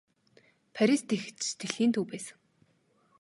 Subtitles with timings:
[0.75, 2.37] Парис тэгэхэд ч дэлхийн төв байсан.